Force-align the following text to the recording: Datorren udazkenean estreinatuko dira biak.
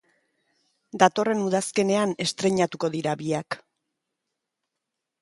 Datorren 1.03 1.43
udazkenean 1.49 2.15
estreinatuko 2.27 2.93
dira 2.99 3.17
biak. 3.23 3.63